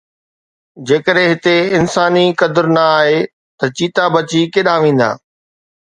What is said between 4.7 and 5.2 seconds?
ويندا؟